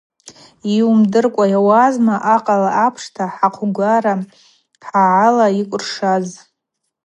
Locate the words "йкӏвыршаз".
5.59-6.27